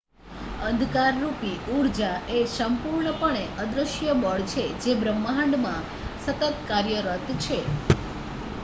[0.59, 5.85] અંધકારરૂપી ઊર્જા એ સંપૂર્ણપણે અદૃશ્ય બળ છે જે બ્રહ્માંડમાં
[6.23, 7.59] સતત કાર્યરત છે